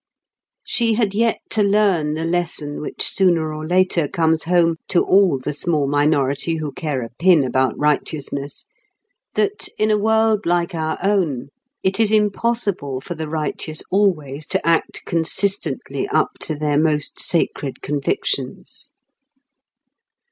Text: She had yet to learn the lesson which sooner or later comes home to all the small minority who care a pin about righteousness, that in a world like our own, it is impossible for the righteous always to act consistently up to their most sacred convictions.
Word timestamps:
She 0.65 0.95
had 0.95 1.13
yet 1.13 1.41
to 1.51 1.61
learn 1.61 2.15
the 2.15 2.25
lesson 2.25 2.81
which 2.81 3.03
sooner 3.03 3.53
or 3.53 3.67
later 3.67 4.07
comes 4.07 4.45
home 4.45 4.77
to 4.87 5.03
all 5.03 5.37
the 5.37 5.53
small 5.53 5.85
minority 5.85 6.55
who 6.55 6.71
care 6.71 7.03
a 7.03 7.09
pin 7.19 7.43
about 7.43 7.77
righteousness, 7.77 8.65
that 9.35 9.69
in 9.77 9.91
a 9.91 9.99
world 9.99 10.47
like 10.47 10.73
our 10.73 10.97
own, 11.03 11.49
it 11.83 11.99
is 11.99 12.11
impossible 12.11 12.99
for 12.99 13.13
the 13.13 13.29
righteous 13.29 13.83
always 13.91 14.47
to 14.47 14.67
act 14.67 15.05
consistently 15.05 16.07
up 16.07 16.31
to 16.39 16.55
their 16.55 16.79
most 16.79 17.19
sacred 17.19 17.83
convictions. 17.83 18.89